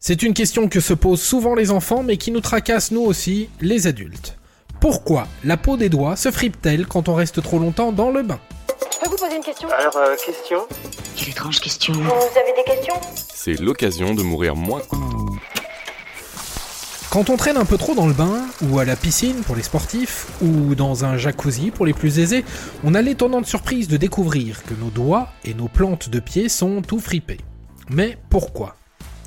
[0.00, 3.48] C'est une question que se posent souvent les enfants mais qui nous tracasse nous aussi,
[3.60, 4.38] les adultes.
[4.80, 8.38] Pourquoi la peau des doigts se fripe-t-elle quand on reste trop longtemps dans le bain?
[8.92, 9.68] Je peux vous poser une question?
[9.76, 10.60] Alors, euh, question?
[11.16, 11.94] Quelle étrange question.
[11.94, 12.94] Vous avez des questions?
[13.34, 14.82] C'est l'occasion de mourir moins.
[17.10, 19.64] Quand on traîne un peu trop dans le bain, ou à la piscine pour les
[19.64, 22.44] sportifs, ou dans un jacuzzi pour les plus aisés,
[22.84, 26.82] on a l'étonnante surprise de découvrir que nos doigts et nos plantes de pied sont
[26.82, 27.40] tout fripés.
[27.90, 28.76] Mais pourquoi?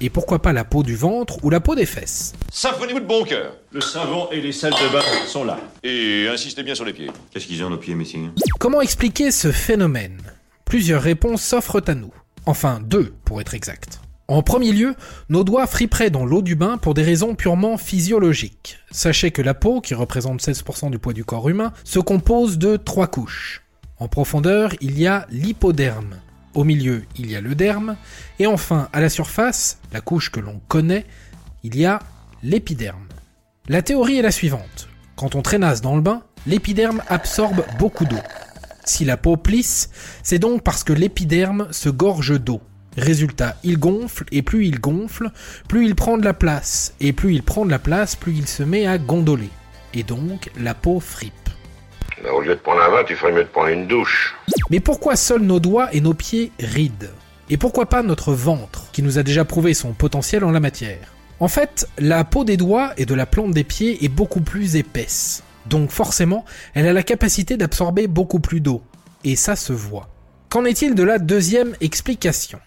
[0.04, 2.34] Et pourquoi pas la peau du ventre ou la peau des fesses?
[2.52, 3.54] Symphonez-vous de bon cœur.
[3.72, 5.60] Le savon et les salles de bain sont là.
[5.84, 7.12] Et insistez bien sur les pieds.
[7.30, 10.20] Qu'est-ce qu'ils ont nos pieds, messieurs Comment expliquer ce phénomène?
[10.66, 12.12] Plusieurs réponses s'offrent à nous.
[12.48, 14.02] Enfin, deux pour être exact.
[14.28, 14.96] En premier lieu,
[15.30, 18.80] nos doigts friperaient dans l'eau du bain pour des raisons purement physiologiques.
[18.90, 22.76] Sachez que la peau, qui représente 16% du poids du corps humain, se compose de
[22.76, 23.62] trois couches.
[24.00, 26.16] En profondeur, il y a l'hypoderme.
[26.54, 27.96] Au milieu, il y a le derme.
[28.40, 31.06] Et enfin, à la surface, la couche que l'on connaît,
[31.64, 32.00] il y a
[32.44, 33.08] l'épiderme.
[33.68, 34.90] La théorie est la suivante.
[35.16, 38.20] Quand on traînasse dans le bain, l'épiderme absorbe beaucoup d'eau.
[38.84, 39.90] Si la peau plisse,
[40.24, 42.62] c'est donc parce que l'épiderme se gorge d'eau.
[42.98, 45.30] Résultat, il gonfle, et plus il gonfle,
[45.70, 48.48] plus il prend de la place, et plus il prend de la place, plus il
[48.48, 49.50] se met à gondoler.
[49.94, 51.34] Et donc, la peau fripe.
[52.24, 54.36] Ben, au lieu de prendre un bain, tu ferais mieux de prendre une douche.
[54.72, 57.12] Mais pourquoi seuls nos doigts et nos pieds rident?
[57.50, 61.14] Et pourquoi pas notre ventre, qui nous a déjà prouvé son potentiel en la matière?
[61.42, 64.78] En fait, la peau des doigts et de la plante des pieds est beaucoup plus
[64.78, 65.44] épaisse.
[65.66, 68.82] Donc forcément, elle a la capacité d'absorber beaucoup plus d'eau.
[69.26, 70.08] Et ça se voit.
[70.48, 72.60] Qu'en est-il de la deuxième explication?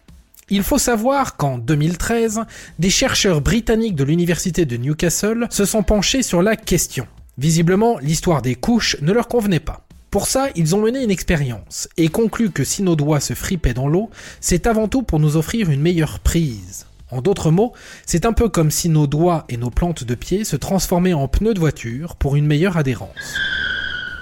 [0.51, 2.43] Il faut savoir qu'en 2013,
[2.79, 7.07] des chercheurs britanniques de l'université de Newcastle se sont penchés sur la question.
[7.39, 9.84] Visiblement, l'histoire des couches ne leur convenait pas.
[10.15, 13.75] Pour ça, ils ont mené une expérience et conclu que si nos doigts se fripaient
[13.75, 16.87] dans l'eau, c'est avant tout pour nous offrir une meilleure prise.
[17.11, 17.73] En d'autres mots,
[18.07, 21.27] c'est un peu comme si nos doigts et nos plantes de pied se transformaient en
[21.27, 23.35] pneus de voiture pour une meilleure adhérence.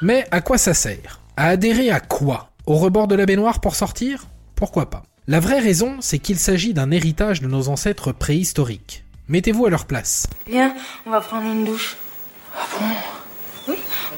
[0.01, 1.21] Mais à quoi ça sert?
[1.37, 2.53] À adhérer à quoi?
[2.65, 4.29] Au rebord de la baignoire pour sortir?
[4.55, 5.03] Pourquoi pas?
[5.27, 9.05] La vraie raison, c'est qu'il s'agit d'un héritage de nos ancêtres préhistoriques.
[9.29, 10.27] Mettez-vous à leur place.
[10.49, 10.75] Viens,
[11.05, 11.99] on va prendre une douche.
[12.57, 12.87] Ah bon?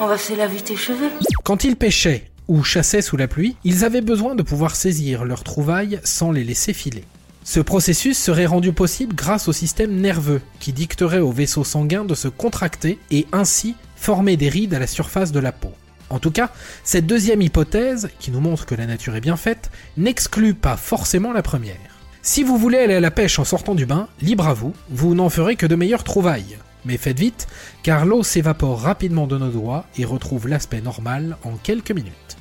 [0.00, 1.10] On va se laver tes cheveux.
[1.42, 5.44] Quand ils pêchaient ou chassaient sous la pluie, ils avaient besoin de pouvoir saisir leurs
[5.44, 7.04] trouvailles sans les laisser filer.
[7.42, 12.14] Ce processus serait rendu possible grâce au système nerveux qui dicterait aux vaisseaux sanguins de
[12.14, 15.72] se contracter et ainsi former des rides à la surface de la peau.
[16.10, 16.50] En tout cas,
[16.84, 21.32] cette deuxième hypothèse, qui nous montre que la nature est bien faite, n'exclut pas forcément
[21.32, 21.76] la première.
[22.22, 25.14] Si vous voulez aller à la pêche en sortant du bain, libre à vous, vous
[25.14, 26.56] n'en ferez que de meilleures trouvailles.
[26.84, 27.46] Mais faites vite,
[27.82, 32.36] car l'eau s'évapore rapidement de nos doigts et retrouve l'aspect normal en quelques minutes.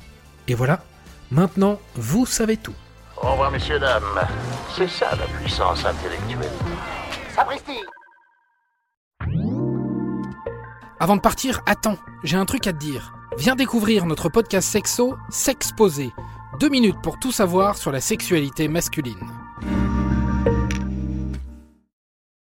[0.48, 0.82] Et voilà,
[1.30, 2.74] maintenant vous savez tout.
[3.22, 4.02] Au revoir, messieurs, dames.
[4.76, 6.50] C'est ça la puissance intellectuelle.
[7.34, 7.80] Sapristi
[11.00, 13.14] Avant de partir, attends, j'ai un truc à te dire.
[13.38, 16.10] Viens découvrir notre podcast sexo S'exposer.
[16.60, 19.43] Deux minutes pour tout savoir sur la sexualité masculine.